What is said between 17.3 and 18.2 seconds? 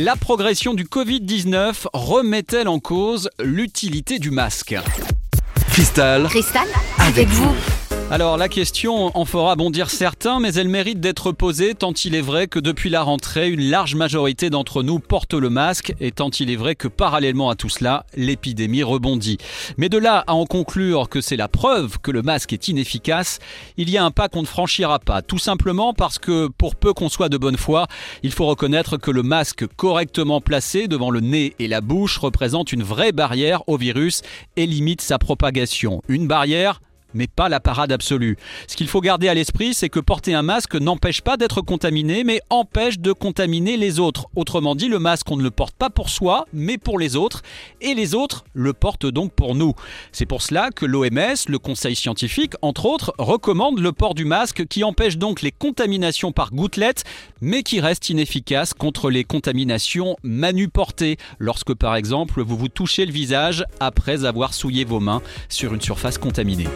à tout cela,